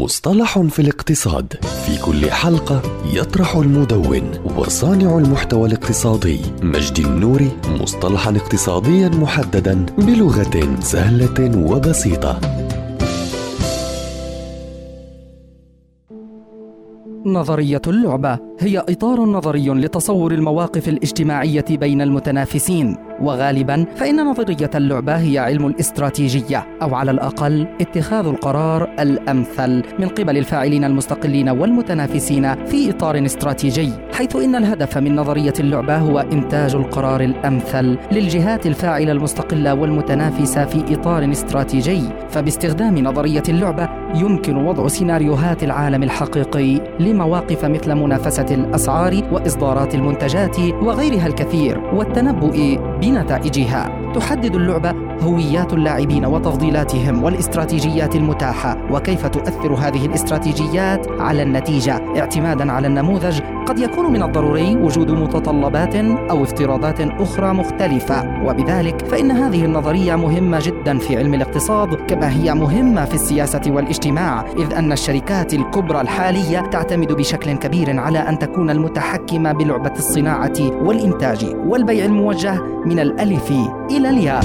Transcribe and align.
مصطلح 0.00 0.58
في 0.58 0.78
الاقتصاد. 0.78 1.52
في 1.86 1.98
كل 2.02 2.30
حلقة 2.30 2.82
يطرح 3.12 3.56
المدون 3.56 4.30
وصانع 4.56 5.18
المحتوى 5.18 5.68
الاقتصادي 5.68 6.40
مجدي 6.62 7.02
النوري 7.02 7.50
مصطلحا 7.80 8.36
اقتصاديا 8.36 9.08
محددا 9.08 9.86
بلغة 9.98 10.80
سهلة 10.80 11.70
وبسيطة. 11.70 12.40
نظرية 17.26 17.82
اللعبة 17.86 18.38
هي 18.60 18.78
إطار 18.78 19.20
نظري 19.20 19.68
لتصور 19.68 20.32
المواقف 20.32 20.88
الاجتماعية 20.88 21.64
بين 21.70 22.02
المتنافسين. 22.02 23.05
وغالبا 23.20 23.86
فإن 23.96 24.24
نظرية 24.24 24.70
اللعبة 24.74 25.16
هي 25.16 25.38
علم 25.38 25.66
الاستراتيجية 25.66 26.66
أو 26.82 26.94
على 26.94 27.10
الأقل 27.10 27.66
اتخاذ 27.80 28.26
القرار 28.26 28.88
الأمثل 29.00 29.82
من 29.98 30.08
قبل 30.08 30.38
الفاعلين 30.38 30.84
المستقلين 30.84 31.48
والمتنافسين 31.48 32.64
في 32.64 32.90
إطار 32.90 33.24
استراتيجي 33.24 33.92
حيث 34.14 34.36
إن 34.36 34.54
الهدف 34.54 34.98
من 34.98 35.16
نظرية 35.16 35.52
اللعبة 35.60 35.96
هو 35.96 36.18
إنتاج 36.18 36.74
القرار 36.74 37.20
الأمثل 37.20 37.98
للجهات 38.12 38.66
الفاعلة 38.66 39.12
المستقلة 39.12 39.74
والمتنافسة 39.74 40.64
في 40.64 40.94
إطار 40.94 41.30
استراتيجي. 41.30 42.02
فباستخدام 42.30 42.98
نظرية 42.98 43.42
اللعبة 43.48 43.88
يمكن 44.14 44.56
وضع 44.56 44.88
سيناريوهات 44.88 45.64
العالم 45.64 46.02
الحقيقي 46.02 46.80
لمواقف 47.00 47.64
مثل 47.64 47.94
منافسة 47.94 48.46
الأسعار 48.50 49.22
وإصدارات 49.32 49.94
المنتجات 49.94 50.58
وغيرها 50.58 51.26
الكثير 51.26 51.78
والتنبؤ 51.94 52.78
بنتائجها 53.00 54.12
تحدد 54.14 54.54
اللعبة 54.54 55.05
هويات 55.22 55.72
اللاعبين 55.72 56.26
وتفضيلاتهم 56.26 57.22
والاستراتيجيات 57.22 58.16
المتاحة 58.16 58.78
وكيف 58.90 59.26
تؤثر 59.26 59.74
هذه 59.74 60.06
الاستراتيجيات 60.06 61.06
على 61.20 61.42
النتيجة؟ 61.42 62.02
اعتمادا 62.16 62.72
على 62.72 62.86
النموذج 62.86 63.40
قد 63.66 63.78
يكون 63.78 64.12
من 64.12 64.22
الضروري 64.22 64.76
وجود 64.76 65.10
متطلبات 65.10 65.96
أو 66.30 66.42
افتراضات 66.42 67.00
أخرى 67.00 67.52
مختلفة. 67.52 68.46
وبذلك 68.46 69.06
فإن 69.06 69.30
هذه 69.30 69.64
النظرية 69.64 70.16
مهمة 70.16 70.60
جدا 70.62 70.98
في 70.98 71.16
علم 71.16 71.34
الاقتصاد 71.34 71.94
كما 71.94 72.30
هي 72.30 72.54
مهمة 72.54 73.04
في 73.04 73.14
السياسة 73.14 73.60
والاجتماع 73.66 74.44
إذ 74.58 74.74
أن 74.74 74.92
الشركات 74.92 75.54
الكبرى 75.54 76.00
الحالية 76.00 76.60
تعتمد 76.60 77.12
بشكل 77.12 77.52
كبير 77.52 78.00
على 78.00 78.18
أن 78.18 78.38
تكون 78.38 78.70
المتحكمة 78.70 79.52
بلعبة 79.52 79.92
الصناعة 79.98 80.82
والإنتاج 80.82 81.56
والبيع 81.66 82.04
الموجه 82.04 82.62
من 82.86 82.98
الألف. 82.98 83.52
إلى 83.95 84.09
الياء 84.09 84.43